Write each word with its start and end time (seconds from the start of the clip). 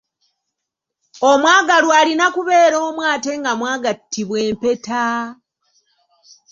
Omwagalwa 1.31 1.93
alina 2.01 2.25
kubeera 2.35 2.77
omu 2.87 3.01
ate 3.13 3.31
nga 3.39 3.51
mwagattibwa 3.59 4.37
empeta. 4.47 5.05